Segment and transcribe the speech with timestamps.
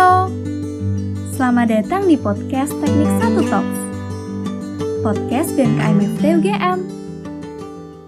[0.00, 0.32] Halo,
[1.36, 3.80] selamat datang di podcast Teknik Satu Talks,
[5.04, 6.78] podcast BMKM FT UGM.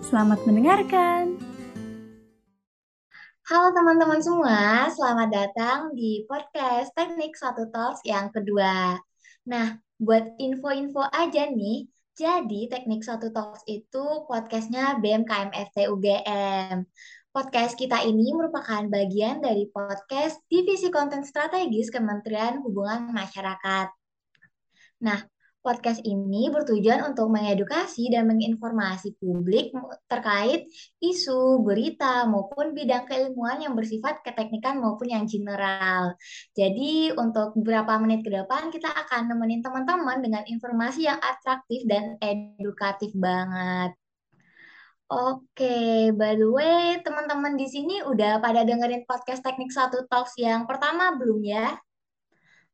[0.00, 1.36] Selamat mendengarkan.
[3.44, 8.96] Halo teman-teman semua, selamat datang di podcast Teknik Satu Talks yang kedua.
[9.44, 16.88] Nah, buat info-info aja nih, jadi Teknik Satu Talks itu podcastnya BMKM FT UGM.
[17.32, 23.88] Podcast kita ini merupakan bagian dari podcast Divisi Konten Strategis Kementerian Hubungan Masyarakat.
[25.00, 25.16] Nah,
[25.64, 29.72] podcast ini bertujuan untuk mengedukasi dan menginformasi publik
[30.12, 30.68] terkait
[31.00, 36.12] isu, berita, maupun bidang keilmuan yang bersifat keteknikan maupun yang general.
[36.52, 42.20] Jadi, untuk beberapa menit ke depan, kita akan nemenin teman-teman dengan informasi yang atraktif dan
[42.20, 44.01] edukatif banget.
[45.12, 50.64] Oke, by the way, teman-teman di sini udah pada dengerin podcast Teknik Satu Talks yang
[50.64, 51.76] pertama belum ya?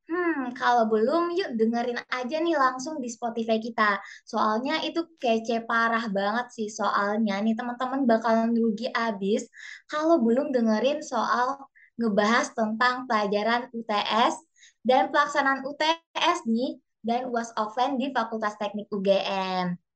[0.07, 3.99] Hmm, kalau belum, yuk dengerin aja nih langsung di Spotify kita.
[4.23, 6.71] Soalnya itu kece parah banget sih.
[6.71, 9.51] Soalnya nih teman-teman bakalan rugi abis
[9.91, 11.59] kalau belum dengerin soal
[11.99, 14.39] ngebahas tentang pelajaran UTS
[14.87, 19.88] dan pelaksanaan UTS nih dan UAS offline di Fakultas Teknik UGM.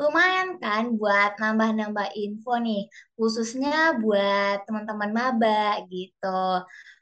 [0.00, 2.80] Lumayan kan buat nambah-nambah info nih,
[3.16, 6.26] khususnya buat teman-teman maba gitu.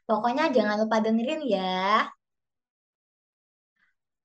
[0.07, 2.07] Pokoknya jangan lupa dengerin ya.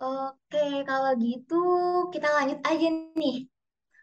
[0.03, 1.55] Oke, kalau gitu
[2.13, 2.87] kita lanjut aja
[3.21, 3.49] nih.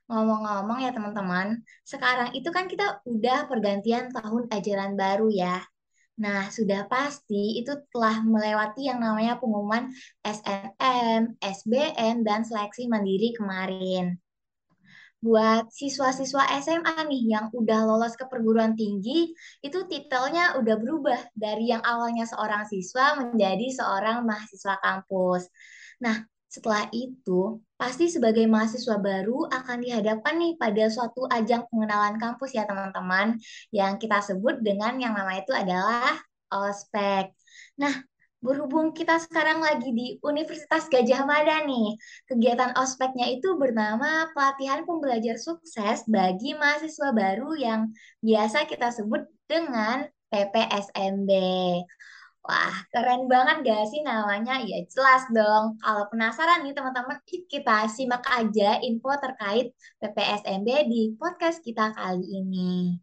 [0.10, 1.48] Ngomong-ngomong ya teman-teman,
[1.92, 5.64] sekarang itu kan kita udah pergantian tahun ajaran baru ya.
[6.24, 9.90] Nah, sudah pasti itu telah melewati yang namanya pengumuman
[10.22, 14.23] SNM, SBM, dan seleksi mandiri kemarin
[15.24, 19.32] buat siswa-siswa SMA nih yang udah lolos ke perguruan tinggi,
[19.64, 25.48] itu titelnya udah berubah dari yang awalnya seorang siswa menjadi seorang mahasiswa kampus.
[26.04, 32.54] Nah, setelah itu, pasti sebagai mahasiswa baru akan dihadapkan nih pada suatu ajang pengenalan kampus
[32.54, 33.40] ya teman-teman,
[33.72, 36.20] yang kita sebut dengan yang nama itu adalah
[36.52, 37.34] ospek.
[37.82, 38.06] Nah,
[38.44, 41.96] Berhubung kita sekarang lagi di Universitas Gajah Mada nih,
[42.28, 50.04] kegiatan ospeknya itu bernama Pelatihan Pembelajar Sukses bagi mahasiswa baru yang biasa kita sebut dengan
[50.28, 51.32] PPSMB.
[52.44, 54.60] Wah, keren banget gak sih namanya?
[54.60, 55.80] Ya jelas dong.
[55.80, 59.72] Kalau penasaran nih teman-teman, kita simak aja info terkait
[60.04, 63.00] PPSMB di podcast kita kali ini.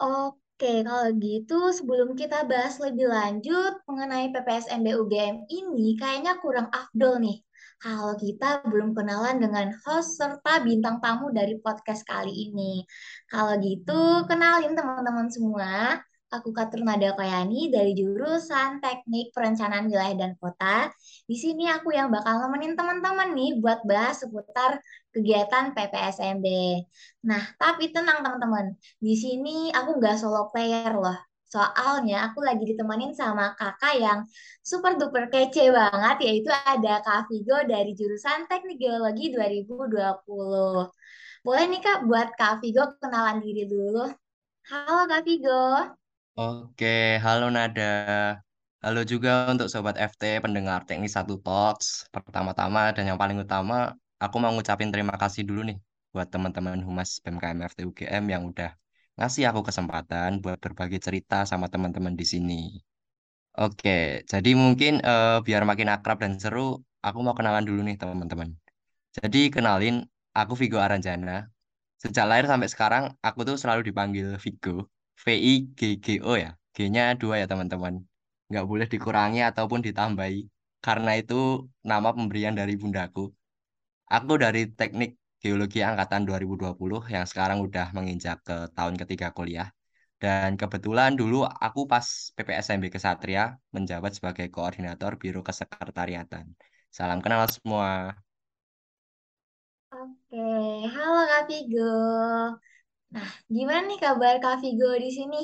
[0.00, 0.47] Oke.
[0.58, 7.22] Oke, kalau gitu sebelum kita bahas lebih lanjut mengenai PPSMB UGM ini, kayaknya kurang afdol
[7.22, 7.38] nih.
[7.78, 12.82] Kalau kita belum kenalan dengan host serta bintang tamu dari podcast kali ini.
[13.30, 16.02] Kalau gitu, kenalin teman-teman semua.
[16.28, 20.90] Aku Katurnada Kayani dari jurusan Teknik Perencanaan Wilayah dan Kota.
[21.24, 24.82] Di sini aku yang bakal nemenin teman-teman nih buat bahas seputar
[25.18, 26.46] kegiatan PPSMB.
[27.26, 31.18] Nah, tapi tenang teman-teman, di sini aku nggak solo player loh.
[31.48, 34.20] Soalnya aku lagi ditemenin sama kakak yang
[34.60, 40.92] super duper kece banget, yaitu ada Kak Vigo dari jurusan Teknik Geologi 2020.
[41.40, 44.12] Boleh nih Kak buat Kak Vigo kenalan diri dulu.
[44.68, 45.88] Halo Kak Vigo.
[46.36, 48.36] Oke, halo Nada.
[48.84, 52.06] Halo juga untuk Sobat FT pendengar Teknik Satu Talks.
[52.12, 55.78] Pertama-tama dan yang paling utama, aku mau ngucapin terima kasih dulu nih
[56.14, 58.70] buat teman-teman Humas BMKM FT UGM yang udah
[59.18, 62.60] ngasih aku kesempatan buat berbagi cerita sama teman-teman di sini.
[63.58, 68.54] Oke, jadi mungkin uh, biar makin akrab dan seru, aku mau kenalan dulu nih teman-teman.
[69.18, 71.50] Jadi kenalin, aku Vigo Aranjana.
[71.98, 74.86] Sejak lahir sampai sekarang, aku tuh selalu dipanggil Vigo
[75.26, 76.54] V-I-G-G-O ya.
[76.76, 77.98] G-nya dua ya teman-teman.
[78.50, 80.46] Nggak boleh dikurangi ataupun ditambahi.
[80.78, 83.34] Karena itu nama pemberian dari bundaku.
[84.08, 89.68] Aku dari Teknik Geologi Angkatan 2020 yang sekarang udah menginjak ke tahun ketiga kuliah.
[90.16, 96.46] Dan kebetulan dulu aku pas PPSMB Kesatria menjabat sebagai koordinator Biro Kesekretariatan.
[96.88, 98.16] Salam kenal semua.
[99.92, 100.40] Oke,
[100.94, 101.92] halo Kak Vigo.
[103.08, 105.42] Nah, gimana nih kabar Kak Vigo di sini?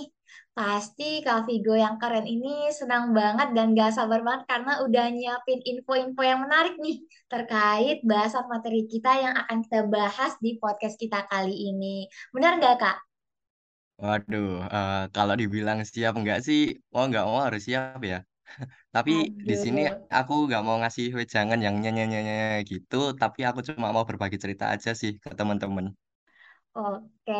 [0.53, 5.61] Pasti Kak Vigo yang keren ini senang banget dan gak sabar banget karena udah nyiapin
[5.65, 7.01] info-info yang menarik nih
[7.33, 12.05] terkait bahasan materi kita yang akan kita bahas di podcast kita kali ini.
[12.37, 12.97] Benar gak Kak?
[13.95, 18.21] Waduh, uh, kalau dibilang siap enggak sih, mau nggak mau harus siap ya.
[18.95, 20.05] Tapi di sini Aduh.
[20.13, 24.93] aku nggak mau ngasih wejangan yang nyanyi-nyanyi gitu, tapi aku cuma mau berbagi cerita aja
[24.93, 25.95] sih ke teman-teman.
[26.75, 27.33] Oke,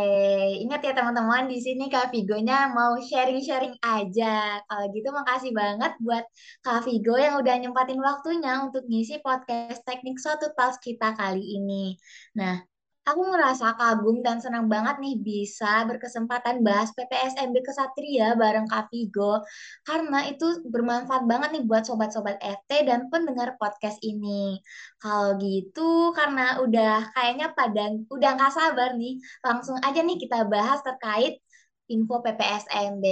[0.63, 4.63] ingat ya teman-teman di sini Kak Vigonya mau sharing-sharing aja.
[4.63, 6.23] Kalau gitu makasih banget buat
[6.63, 11.99] Kak Vigo yang udah nyempatin waktunya untuk ngisi podcast teknik suatu tas kita kali ini.
[12.39, 12.63] Nah,
[13.05, 19.45] Aku ngerasa kagum dan senang banget nih bisa berkesempatan bahas PPSMB Kesatria bareng Kak Vigo
[19.85, 24.57] karena itu bermanfaat banget nih buat sobat-sobat FT dan pendengar podcast ini.
[24.97, 30.81] Kalau gitu karena udah kayaknya pada udah nggak sabar nih, langsung aja nih kita bahas
[30.81, 31.45] terkait
[31.93, 33.05] info PPSMB.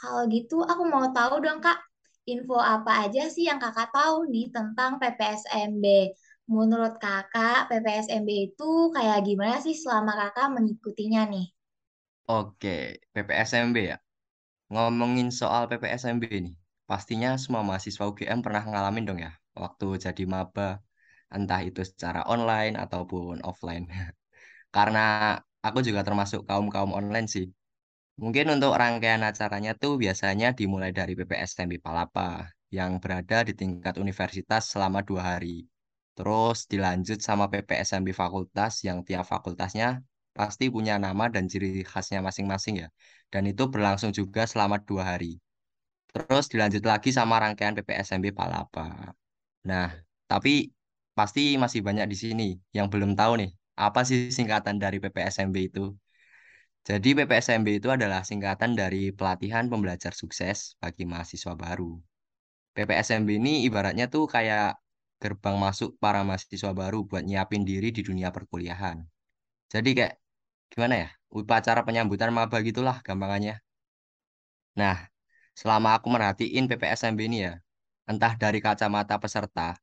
[0.00, 1.76] Kalau gitu aku mau tahu dong Kak,
[2.24, 5.84] info apa aja sih yang Kakak tahu nih tentang PPSMB?
[6.56, 11.46] Menurut kakak, PPSMB itu kayak gimana sih selama kakak mengikutinya nih?
[12.30, 12.68] Oke,
[13.12, 13.96] PPSMB ya.
[14.72, 16.54] Ngomongin soal PPSMB nih,
[16.90, 20.70] pastinya semua mahasiswa UGM pernah ngalamin dong ya, waktu jadi maba,
[21.36, 23.86] entah itu secara online ataupun offline.
[24.76, 25.04] Karena
[25.66, 27.46] aku juga termasuk kaum-kaum online sih.
[28.22, 32.30] Mungkin untuk rangkaian acaranya tuh biasanya dimulai dari PPSMB Palapa,
[32.78, 35.66] yang berada di tingkat universitas selama dua hari.
[36.18, 40.02] Terus dilanjut sama PPSMB Fakultas, yang tiap fakultasnya
[40.34, 42.88] pasti punya nama dan ciri khasnya masing-masing ya.
[43.30, 45.38] Dan itu berlangsung juga selama dua hari.
[46.10, 49.14] Terus dilanjut lagi sama rangkaian PPSMB Palapa.
[49.70, 49.94] Nah,
[50.26, 50.74] tapi
[51.14, 55.94] pasti masih banyak di sini yang belum tahu nih, apa sih singkatan dari PPSMB itu?
[56.82, 62.02] Jadi PPSMB itu adalah singkatan dari Pelatihan Pembelajar Sukses bagi Mahasiswa Baru.
[62.74, 64.74] PPSMB ini ibaratnya tuh kayak
[65.22, 68.98] gerbang masuk para mahasiswa baru buat nyiapin diri di dunia perkuliahan.
[69.72, 70.14] Jadi kayak
[70.72, 71.08] gimana ya?
[71.40, 73.56] Upacara penyambutan maba gitulah gampangannya.
[74.80, 74.96] Nah,
[75.60, 77.54] selama aku merhatiin PPSMB ini ya,
[78.10, 79.76] entah dari kacamata peserta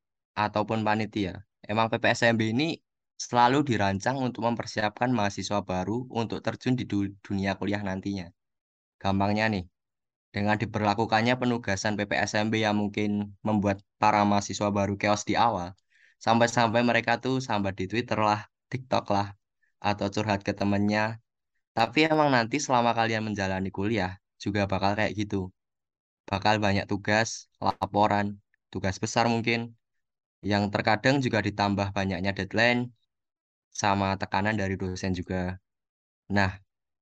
[0.45, 1.33] ataupun panitia,
[1.71, 2.69] emang PPSMB ini
[3.25, 8.27] selalu dirancang untuk mempersiapkan mahasiswa baru untuk terjun di du- dunia kuliah nantinya.
[9.03, 9.65] Gampangnya nih,
[10.35, 15.71] dengan diberlakukannya penugasan PPSMB yang mungkin membuat para mahasiswa baru chaos di awal,
[16.19, 19.31] sampai-sampai mereka tuh sambat di Twitter lah, TikTok lah,
[19.79, 21.23] atau curhat ke temennya.
[21.71, 25.55] Tapi emang nanti selama kalian menjalani kuliah, juga bakal kayak gitu.
[26.27, 28.35] Bakal banyak tugas, laporan,
[28.75, 29.71] tugas besar mungkin,
[30.43, 32.91] yang terkadang juga ditambah banyaknya deadline,
[33.71, 35.63] sama tekanan dari dosen juga.
[36.27, 36.59] Nah,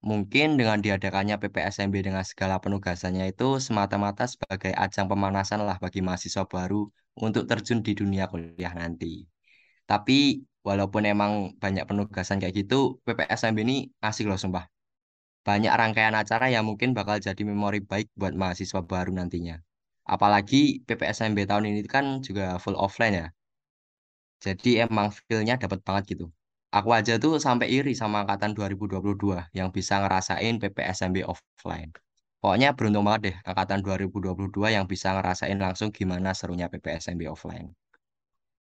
[0.09, 6.43] mungkin dengan diadakannya PPSMB dengan segala penugasannya itu semata-mata sebagai ajang pemanasan lah bagi mahasiswa
[6.55, 6.81] baru
[7.25, 9.23] untuk terjun di dunia kuliah nanti.
[9.87, 11.31] Tapi walaupun emang
[11.63, 14.65] banyak penugasan kayak gitu, PPSMB ini asik loh sumpah.
[15.47, 19.59] Banyak rangkaian acara yang mungkin bakal jadi memori baik buat mahasiswa baru nantinya.
[20.07, 23.27] Apalagi PPSMB tahun ini kan juga full offline ya.
[24.45, 26.25] Jadi emang feel-nya dapat banget gitu.
[26.73, 31.93] Aku aja tuh sampai iri sama angkatan 2022 yang bisa ngerasain PPSMB offline.
[32.41, 37.69] Pokoknya beruntung banget deh angkatan 2022 yang bisa ngerasain langsung gimana serunya PPSMB offline.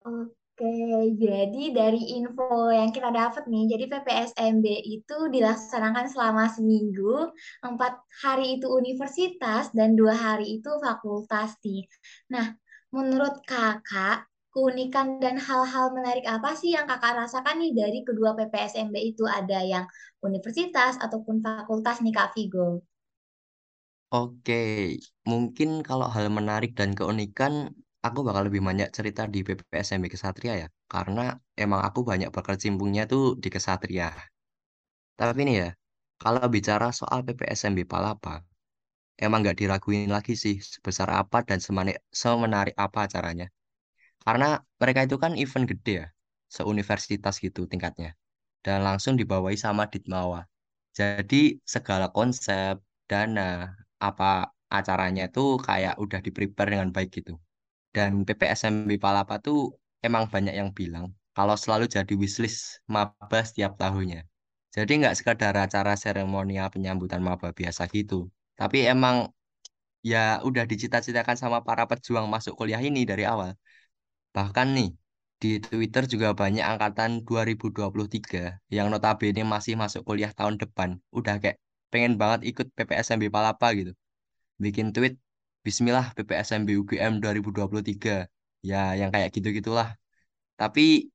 [0.04, 0.76] Oke,
[1.16, 7.32] jadi dari info yang kita dapat nih, jadi PPSMB itu dilaksanakan selama seminggu,
[7.64, 11.88] empat hari itu universitas dan dua hari itu fakultas nih.
[12.30, 12.54] Nah,
[12.92, 18.96] menurut kakak, keunikan dan hal-hal menarik apa sih yang kakak rasakan nih dari kedua PPSMB
[19.12, 19.24] itu?
[19.40, 19.86] Ada yang
[20.28, 22.68] universitas ataupun fakultas nih Kak Vigo?
[24.18, 24.54] Oke,
[25.32, 27.54] mungkin kalau hal menarik dan keunikan,
[28.08, 30.68] aku bakal lebih banyak cerita di PPSMB Kesatria ya.
[30.94, 31.22] Karena
[31.64, 34.08] emang aku banyak berkecimpungnya tuh di Kesatria.
[35.20, 35.70] Tapi nih ya,
[36.24, 38.36] kalau bicara soal PPSMB Palapa,
[39.26, 41.60] emang nggak diraguin lagi sih sebesar apa dan
[42.22, 43.48] semenarik apa acaranya.
[44.26, 46.08] Karena mereka itu kan event gede ya,
[46.50, 48.14] seuniversitas gitu tingkatnya.
[48.66, 50.46] Dan langsung dibawahi sama Ditmawa.
[50.94, 52.78] Jadi segala konsep,
[53.10, 57.34] dana, apa acaranya itu kayak udah di-prepare dengan baik gitu.
[57.96, 59.76] Dan PPSMB Palapa tuh
[60.06, 64.24] emang banyak yang bilang kalau selalu jadi wishlist maba setiap tahunnya.
[64.72, 68.32] Jadi nggak sekadar acara seremonial penyambutan maba biasa gitu.
[68.56, 69.28] Tapi emang
[70.02, 73.54] ya udah dicita-citakan sama para pejuang masuk kuliah ini dari awal.
[74.36, 74.90] Bahkan nih,
[75.42, 80.90] di Twitter juga banyak angkatan 2023 yang notabene masih masuk kuliah tahun depan.
[81.18, 81.58] Udah kayak
[81.92, 83.92] pengen banget ikut PPSMB Palapa gitu.
[84.64, 85.18] Bikin tweet,
[85.66, 88.30] Bismillah PPSMB UGM 2023.
[88.62, 89.98] Ya, yang kayak gitu-gitulah.
[90.62, 91.10] Tapi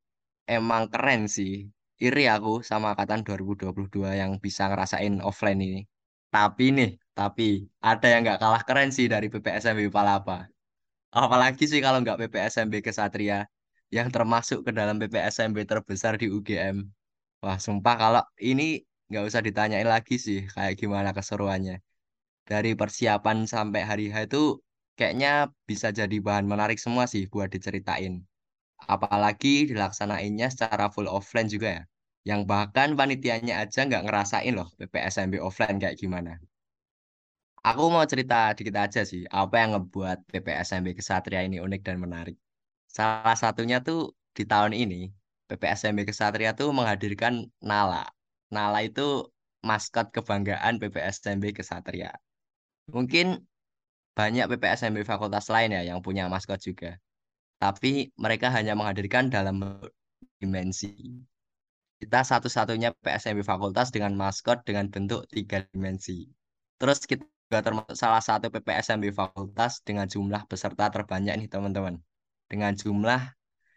[0.51, 1.71] emang keren sih.
[1.97, 5.81] Iri aku sama angkatan 2022 yang bisa ngerasain offline ini.
[6.35, 10.45] Tapi nih, tapi ada yang nggak kalah keren sih dari PPSMB Palapa.
[11.17, 13.49] Apalagi sih kalau nggak PPSMB Kesatria
[13.89, 16.85] yang termasuk ke dalam PPSMB terbesar di UGM.
[17.41, 21.81] Wah, sumpah kalau ini nggak usah ditanyain lagi sih kayak gimana keseruannya.
[22.45, 24.61] Dari persiapan sampai hari H itu
[24.99, 28.21] kayaknya bisa jadi bahan menarik semua sih buat diceritain.
[28.85, 31.83] Apalagi dilaksanainnya secara full offline juga ya.
[32.29, 36.37] Yang bahkan panitianya aja nggak ngerasain loh PPSMB offline kayak gimana.
[37.67, 42.39] Aku mau cerita dikit aja sih, apa yang ngebuat PPSMB Kesatria ini unik dan menarik.
[42.87, 45.11] Salah satunya tuh di tahun ini,
[45.51, 48.07] PPSMB Kesatria tuh menghadirkan Nala.
[48.55, 49.27] Nala itu
[49.67, 52.15] maskot kebanggaan PPSMB Kesatria.
[52.95, 53.43] Mungkin
[54.15, 57.03] banyak PPSMB fakultas lain ya yang punya maskot juga.
[57.59, 59.59] Tapi mereka hanya menghadirkan dalam
[60.39, 61.19] dimensi.
[61.99, 66.31] Kita satu-satunya PSMB fakultas dengan maskot dengan bentuk tiga dimensi.
[66.79, 72.03] Terus kita termasuk salah satu PPSMB fakultas dengan jumlah peserta terbanyak nih teman-teman.
[72.51, 73.23] Dengan jumlah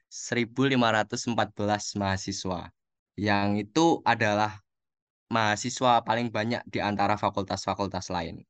[0.10, 2.74] 1.514 mahasiswa.
[3.14, 4.58] Yang itu adalah
[5.30, 8.42] mahasiswa paling banyak di antara fakultas-fakultas lain.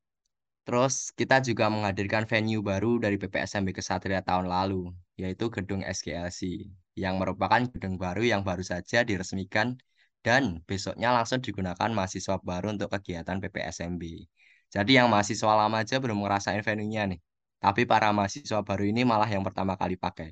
[0.63, 7.17] Terus kita juga menghadirkan venue baru dari PPSMB Kesatria tahun lalu, yaitu gedung SGLC, yang
[7.19, 9.75] merupakan gedung baru yang baru saja diresmikan
[10.21, 14.03] dan besoknya langsung digunakan mahasiswa baru untuk kegiatan PPSMB.
[14.75, 17.19] Jadi yang mahasiswa lama aja belum ngerasain venue-nya nih.
[17.63, 20.29] Tapi para mahasiswa baru ini malah yang pertama kali pakai.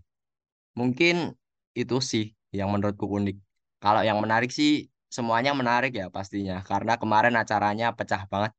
[0.79, 1.33] Mungkin
[1.75, 3.35] itu sih yang menurutku unik.
[3.83, 6.61] Kalau yang menarik sih semuanya menarik ya pastinya.
[6.69, 8.53] Karena kemarin acaranya pecah banget.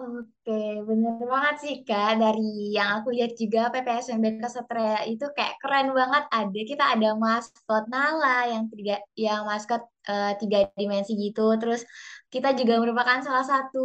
[0.00, 0.52] Oke,
[0.88, 2.16] bener banget sih Kak.
[2.22, 6.24] Dari yang aku lihat juga PPSMB Kesatria itu kayak keren banget.
[6.32, 11.42] Ada kita ada maskot Nala yang tiga, yang maskot eh, tiga dimensi gitu.
[11.60, 11.80] Terus
[12.32, 13.80] kita juga merupakan salah satu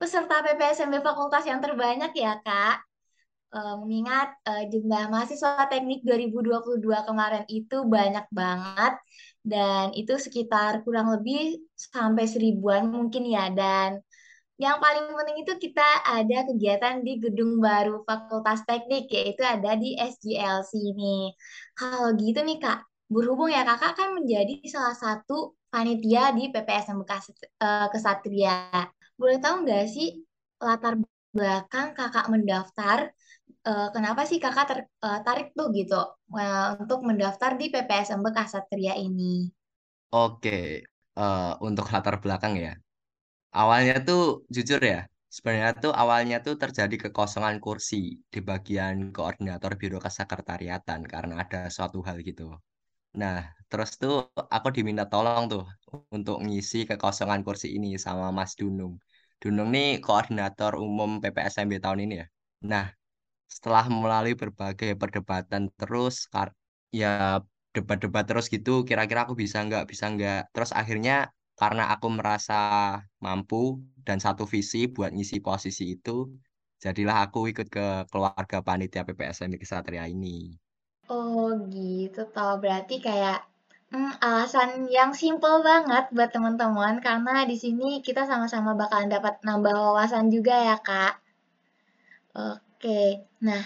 [0.00, 2.76] peserta PPSMB Fakultas yang terbanyak ya Kak.
[3.50, 8.94] Eh, mengingat eh, jumlah mahasiswa teknik 2022 kemarin itu banyak banget
[9.42, 13.98] dan itu sekitar kurang lebih sampai seribuan mungkin ya dan
[14.54, 19.96] yang paling penting itu kita ada kegiatan di gedung baru Fakultas Teknik, yaitu ada di
[19.96, 21.32] SGLC ini.
[21.72, 27.88] Kalau gitu nih Kak, berhubung ya Kakak kan menjadi salah satu panitia di PPSM eh,
[27.88, 28.99] Kesatria.
[29.20, 30.08] Boleh tahu nggak sih
[30.66, 30.94] latar
[31.36, 32.98] belakang Kakak mendaftar?
[33.68, 35.94] eh, kenapa sih Kakak tertarik tuh gitu
[36.40, 39.34] eh, untuk mendaftar di PPSM Kesatria ini?
[40.14, 40.50] Oke,
[41.20, 42.70] eh, untuk latar belakang ya.
[43.60, 44.20] Awalnya tuh
[44.56, 44.98] jujur ya,
[45.36, 47.96] sebenarnya tuh awalnya tuh terjadi kekosongan kursi
[48.32, 52.44] di bagian koordinator Biro Kesekretariatan karena ada suatu hal gitu.
[53.18, 54.14] Nah, terus tuh
[54.54, 55.62] aku diminta tolong tuh
[56.16, 58.94] untuk ngisi kekosongan kursi ini sama Mas Dunung.
[59.42, 62.26] Dunung nih koordinator umum PPSMB tahun ini ya.
[62.70, 62.84] Nah,
[63.54, 66.16] setelah melalui berbagai perdebatan terus,
[67.00, 67.40] ya
[67.74, 70.38] debat-debat terus gitu, kira-kira aku bisa nggak, bisa nggak.
[70.54, 71.14] Terus akhirnya
[71.60, 72.54] karena aku merasa
[73.24, 76.10] mampu dan satu visi buat ngisi posisi itu,
[76.84, 80.56] jadilah aku ikut ke keluarga panitia PPSMB Kesatria ini.
[81.10, 83.42] Oh gitu toh berarti kayak
[83.90, 89.74] hmm, alasan yang simple banget buat teman-teman karena di sini kita sama-sama bakalan dapat nambah
[89.74, 91.14] wawasan juga ya Kak.
[92.38, 93.62] Oke, nah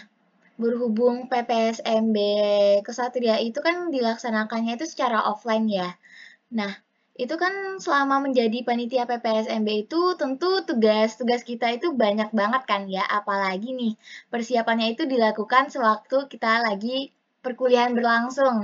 [0.56, 2.16] berhubung PPSMB
[2.86, 5.88] Kesatria itu kan dilaksanakannya itu secara offline ya.
[6.58, 6.72] Nah,
[7.14, 13.04] itu kan selama menjadi panitia PPSMB itu tentu tugas-tugas kita itu banyak banget kan ya,
[13.04, 13.92] apalagi nih
[14.32, 17.12] persiapannya itu dilakukan sewaktu kita lagi
[17.46, 18.56] perkuliahan berlangsung.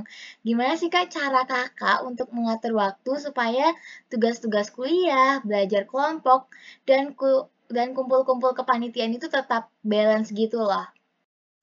[0.47, 3.67] Gimana sih Kak cara Kakak untuk mengatur waktu supaya
[4.11, 6.41] tugas-tugas kuliah, belajar kelompok,
[6.89, 7.31] dan ku
[7.77, 10.87] dan kumpul-kumpul kepanitiaan itu tetap balance gitu loh?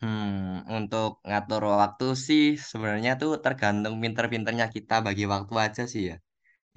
[0.01, 6.15] Hmm, untuk ngatur waktu sih sebenarnya tuh tergantung pinter-pinternya kita bagi waktu aja sih ya.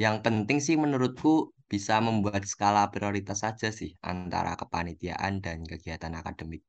[0.05, 1.33] Yang penting sih menurutku
[1.73, 6.63] bisa membuat skala prioritas saja sih antara kepanitiaan dan kegiatan akademik.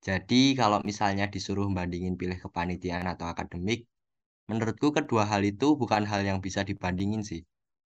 [0.00, 3.84] Jadi kalau misalnya disuruh bandingin pilih kepanitiaan atau akademik,
[4.50, 7.42] menurutku kedua hal itu bukan hal yang bisa dibandingin sih,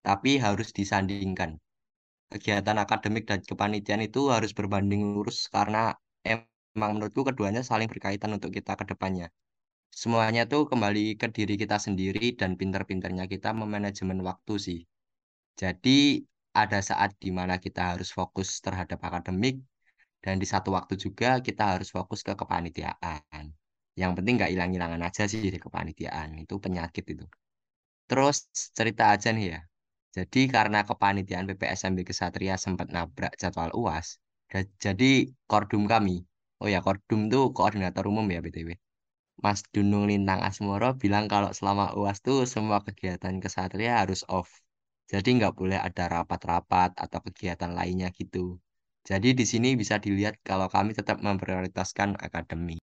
[0.06, 1.58] tapi harus disandingkan.
[2.32, 5.94] Kegiatan akademik dan kepanitiaan itu harus berbanding lurus karena
[6.26, 9.28] emang menurutku keduanya saling berkaitan untuk kita ke depannya.
[9.94, 14.80] Semuanya tuh kembali ke diri kita sendiri dan pinter-pinternya kita memanajemen waktu sih.
[15.54, 16.22] Jadi
[16.54, 19.62] ada saat di mana kita harus fokus terhadap akademik
[20.24, 23.44] dan di satu waktu juga kita harus fokus ke kepanitiaan.
[24.00, 26.28] Yang penting nggak hilang-hilangan aja sih di kepanitiaan.
[26.44, 27.26] Itu penyakit itu.
[28.10, 28.36] Terus
[28.78, 29.60] cerita aja nih ya.
[30.16, 34.08] Jadi karena kepanitiaan PPSMB Kesatria sempat nabrak jadwal UAS,
[34.84, 35.10] jadi
[35.50, 36.22] kordum kami,
[36.62, 38.70] oh ya kordum tuh koordinator umum ya BTW.
[39.44, 44.50] Mas Dunung Lintang Asmoro bilang kalau selama UAS tuh semua kegiatan kesatria harus off.
[45.12, 48.62] Jadi nggak boleh ada rapat-rapat atau kegiatan lainnya gitu.
[49.04, 52.80] Jadi di sini bisa dilihat kalau kami tetap memprioritaskan akademik.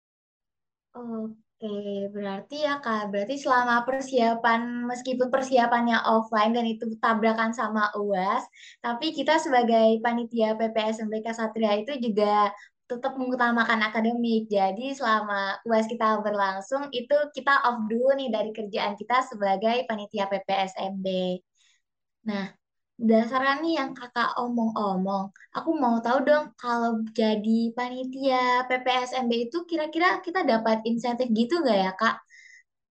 [0.97, 8.49] Oke, berarti ya Kak, berarti selama persiapan, meskipun persiapannya offline dan itu tabrakan sama UAS,
[8.81, 12.49] tapi kita sebagai panitia PPSMB Satria itu juga
[12.89, 14.49] tetap mengutamakan akademik.
[14.49, 20.25] Jadi selama UAS kita berlangsung, itu kita off dulu nih dari kerjaan kita sebagai panitia
[20.33, 21.07] PPSMB.
[22.31, 22.57] Nah,
[23.01, 25.25] berdasarkan nih yang kakak omong-omong,
[25.57, 31.79] aku mau tahu dong kalau jadi panitia PPSMB itu kira-kira kita dapat insentif gitu nggak
[31.85, 32.15] ya kak?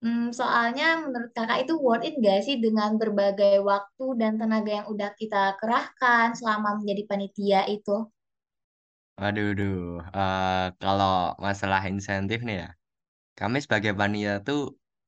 [0.04, 4.88] Hmm, soalnya menurut kakak itu worth it nggak sih dengan berbagai waktu dan tenaga yang
[4.94, 7.96] udah kita kerahkan selama menjadi panitia itu?
[9.22, 9.80] Waduh, duh.
[10.20, 11.14] Eh, kalau
[11.46, 12.68] masalah insentif nih ya,
[13.40, 14.60] kami sebagai panitia tuh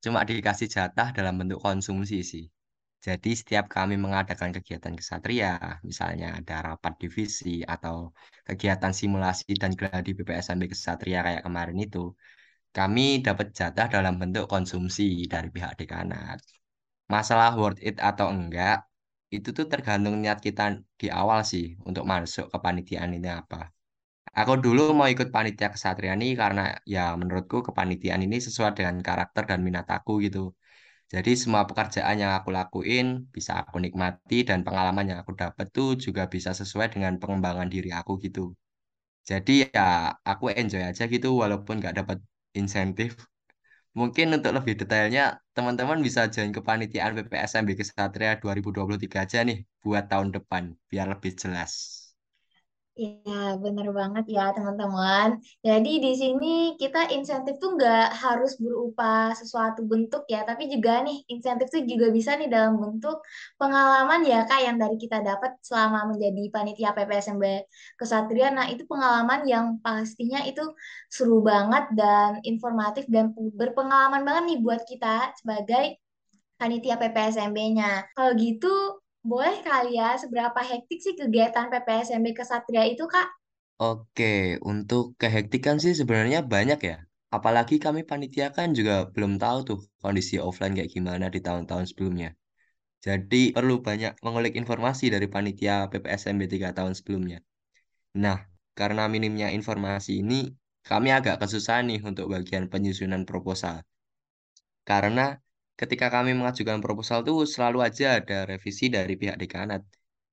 [0.04, 2.44] cuma dikasih jatah dalam bentuk konsumsi sih.
[3.06, 5.50] Jadi setiap kami mengadakan kegiatan kesatria,
[5.88, 7.96] misalnya ada rapat divisi atau
[8.48, 11.98] kegiatan simulasi dan gladi BPSMB kesatria kayak kemarin itu,
[12.76, 15.02] kami dapat jatah dalam bentuk konsumsi
[15.32, 16.38] dari pihak dekanat.
[17.14, 18.76] Masalah worth it atau enggak,
[19.36, 20.62] itu tuh tergantung niat kita
[21.00, 23.70] di awal sih untuk masuk ke panitiaan ini apa.
[24.40, 26.62] Aku dulu mau ikut panitia kesatria ini karena
[26.94, 30.54] ya menurutku kepanitiaan ini sesuai dengan karakter dan minat aku gitu.
[31.14, 35.88] Jadi semua pekerjaan yang aku lakuin bisa aku nikmati dan pengalaman yang aku dapat tuh
[36.04, 38.40] juga bisa sesuai dengan pengembangan diri aku gitu.
[39.30, 42.18] Jadi ya aku enjoy aja gitu walaupun nggak dapat
[42.60, 43.10] insentif.
[43.98, 45.22] Mungkin untuk lebih detailnya
[45.56, 52.07] teman-teman bisa join kepanitiaan PPSMB Kesatria 2023 aja nih buat tahun depan biar lebih jelas.
[52.98, 55.28] Ya, bener banget ya teman-teman.
[55.66, 56.46] Jadi di sini
[56.82, 62.06] kita insentif tuh nggak harus berupa sesuatu bentuk ya, tapi juga nih insentif tuh juga
[62.16, 63.22] bisa nih dalam bentuk
[63.54, 67.44] pengalaman ya Kak yang dari kita dapat selama menjadi panitia PPSMB
[68.00, 68.50] Kesatria.
[68.50, 70.62] Nah itu pengalaman yang pastinya itu
[71.06, 76.02] seru banget dan informatif dan berpengalaman banget nih buat kita sebagai
[76.58, 78.10] panitia PPSMB-nya.
[78.10, 83.28] Kalau gitu boleh kali ya, seberapa hektik sih kegiatan PPSMB Kesatria itu, Kak?
[83.78, 86.96] Oke, untuk kehektikan sih sebenarnya banyak ya.
[87.30, 92.34] Apalagi kami panitia kan juga belum tahu tuh kondisi offline kayak gimana di tahun-tahun sebelumnya.
[92.98, 97.38] Jadi perlu banyak mengulik informasi dari panitia PPSMB tiga tahun sebelumnya.
[98.18, 98.42] Nah,
[98.74, 100.50] karena minimnya informasi ini,
[100.82, 103.86] kami agak kesusahan nih untuk bagian penyusunan proposal.
[104.82, 105.38] Karena
[105.80, 109.82] ketika kami mengajukan proposal tuh selalu aja ada revisi dari pihak dekanat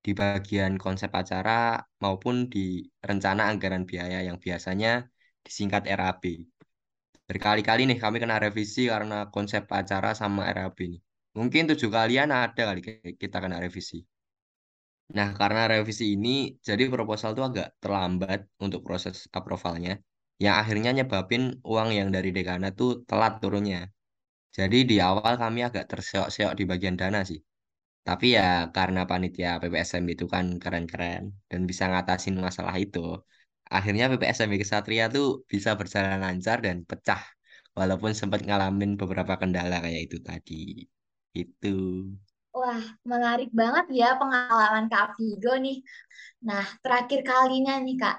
[0.05, 5.05] di bagian konsep acara maupun di rencana anggaran biaya yang biasanya
[5.45, 6.23] disingkat RAB.
[7.29, 11.01] Berkali-kali nih kami kena revisi karena konsep acara sama RAB nih.
[11.38, 12.81] Mungkin tujuh kalian ada kali
[13.21, 14.01] kita kena revisi.
[15.17, 20.01] Nah, karena revisi ini, jadi proposal tuh agak terlambat untuk proses approvalnya,
[20.41, 23.86] yang akhirnya nyebabin uang yang dari dekanat tuh telat turunnya.
[24.58, 27.39] Jadi di awal kami agak terseok-seok di bagian dana sih.
[28.08, 28.44] Tapi ya
[28.78, 33.00] karena panitia PPSMB itu kan keren-keren dan bisa ngatasin masalah itu.
[33.76, 37.22] Akhirnya PPSMB Kesatria tuh bisa berjalan lancar dan pecah.
[37.78, 40.54] Walaupun sempat ngalamin beberapa kendala kayak itu tadi.
[41.41, 41.68] Itu.
[42.56, 45.78] Wah, menarik banget ya pengalaman Kak Vigo nih.
[46.48, 48.18] Nah, terakhir kalinya nih, Kak.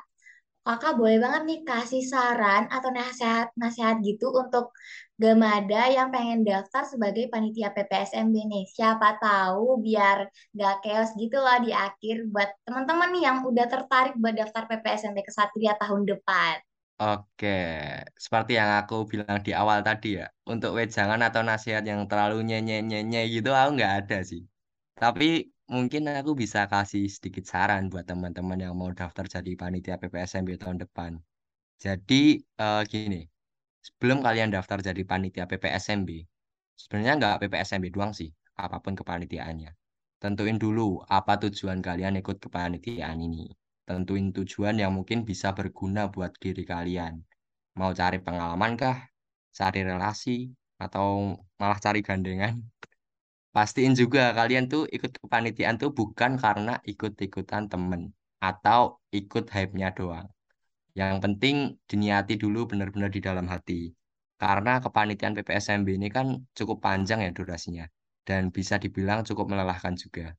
[0.67, 4.75] Kakak boleh banget nih kasih saran atau nasihat-nasihat gitu untuk
[5.17, 8.65] Gamada yang pengen daftar sebagai panitia PPSMB nih.
[8.69, 14.13] Siapa tahu biar gak chaos gitu lah di akhir buat teman-teman nih yang udah tertarik
[14.21, 16.61] buat daftar PPSMB Kesatria tahun depan.
[17.01, 17.49] Oke,
[18.17, 23.21] seperti yang aku bilang di awal tadi ya, untuk wejangan atau nasihat yang terlalu nyenye-nyenye
[23.33, 24.45] gitu aku nggak ada sih.
[24.97, 30.55] Tapi mungkin aku bisa kasih sedikit saran buat teman-teman yang mau daftar jadi panitia PPSMB
[30.63, 31.19] tahun depan.
[31.83, 33.23] Jadi eh, gini,
[33.83, 36.11] sebelum kalian daftar jadi panitia PPSMB,
[36.79, 39.75] sebenarnya nggak PPSMB doang sih, apa pun kepanitiaannya.
[40.23, 43.53] Tentuin dulu apa tujuan kalian ikut kepanitiaan ini.
[43.87, 47.23] Tentuin tujuan yang mungkin bisa berguna buat diri kalian.
[47.79, 48.99] Mau cari pengalaman kah?
[49.53, 50.51] Cari relasi?
[50.81, 52.65] Atau malah cari gandengan?
[53.57, 60.29] Pastiin juga kalian tuh ikut kepanitiaan tuh bukan karena ikut-ikutan temen atau ikut hype-nya doang.
[60.93, 61.57] Yang penting
[61.89, 63.89] diniati dulu benar-benar di dalam hati.
[64.37, 67.89] Karena kepanitiaan PPSMB ini kan cukup panjang ya durasinya.
[68.29, 70.37] Dan bisa dibilang cukup melelahkan juga.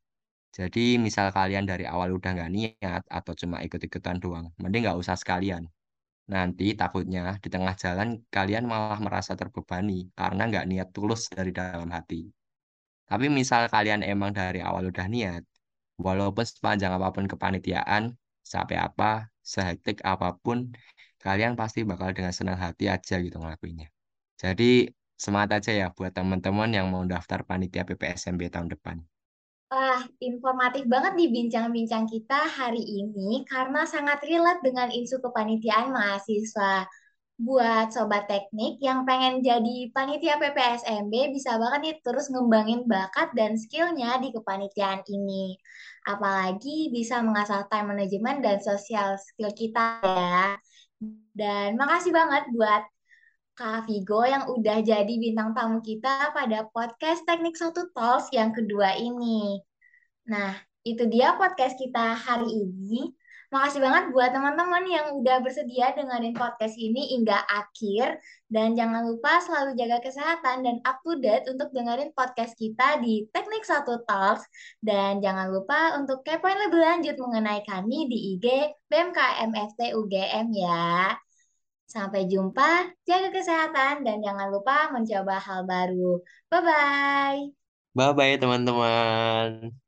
[0.53, 5.17] Jadi misal kalian dari awal udah nggak niat atau cuma ikut-ikutan doang, mending nggak usah
[5.17, 5.65] sekalian.
[6.29, 11.89] Nanti takutnya di tengah jalan kalian malah merasa terbebani karena nggak niat tulus dari dalam
[11.89, 12.29] hati.
[13.09, 15.43] Tapi misal kalian emang dari awal udah niat,
[16.05, 18.03] walaupun sepanjang apa pun kepanitiaan,
[18.43, 20.71] sampai apa, sehektik apa pun,
[21.23, 23.87] kalian pasti bakal dengan senang hati aja gitu ngelakuinnya.
[24.37, 28.97] Jadi semangat aja ya buat teman-teman yang mau daftar panitia PPSMB tahun depan.
[29.67, 36.87] Wah, informatif banget nih bincang-bincang kita hari ini karena sangat relate dengan isu kepanitiaan mahasiswa.
[37.37, 43.53] Buat sobat teknik yang pengen jadi panitia PPSMB bisa banget nih terus ngembangin bakat dan
[43.53, 45.53] skillnya di kepanitiaan ini.
[46.09, 50.57] Apalagi bisa mengasah time management dan social skill kita ya.
[51.37, 52.81] Dan makasih banget buat
[53.53, 58.97] Kak Vigo yang udah jadi bintang tamu kita pada podcast Teknik Satu Talks yang kedua
[58.97, 59.61] ini.
[60.25, 63.13] Nah, itu dia podcast kita hari ini.
[63.47, 68.19] Makasih banget buat teman-teman yang udah bersedia dengerin podcast ini hingga akhir.
[68.51, 73.23] Dan jangan lupa selalu jaga kesehatan dan up to date untuk dengerin podcast kita di
[73.31, 74.43] Teknik Satu Talks.
[74.83, 78.45] Dan jangan lupa untuk kepoin lebih lanjut mengenai kami di IG
[78.91, 81.15] BMKMFT UGM ya.
[81.87, 86.19] Sampai jumpa, jaga kesehatan, dan jangan lupa mencoba hal baru.
[86.51, 87.47] Bye-bye.
[87.95, 89.86] Bye-bye teman-teman.